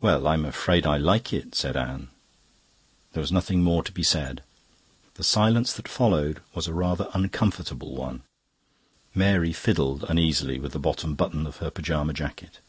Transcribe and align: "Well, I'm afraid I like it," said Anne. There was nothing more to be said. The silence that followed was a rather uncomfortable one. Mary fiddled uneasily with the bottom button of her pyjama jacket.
"Well, 0.00 0.26
I'm 0.26 0.46
afraid 0.46 0.86
I 0.86 0.96
like 0.96 1.30
it," 1.30 1.54
said 1.54 1.76
Anne. 1.76 2.08
There 3.12 3.20
was 3.20 3.30
nothing 3.30 3.62
more 3.62 3.82
to 3.82 3.92
be 3.92 4.02
said. 4.02 4.42
The 5.16 5.22
silence 5.24 5.74
that 5.74 5.86
followed 5.86 6.40
was 6.54 6.66
a 6.66 6.72
rather 6.72 7.10
uncomfortable 7.12 7.94
one. 7.94 8.22
Mary 9.14 9.52
fiddled 9.52 10.06
uneasily 10.08 10.58
with 10.58 10.72
the 10.72 10.78
bottom 10.78 11.14
button 11.16 11.46
of 11.46 11.58
her 11.58 11.70
pyjama 11.70 12.14
jacket. 12.14 12.60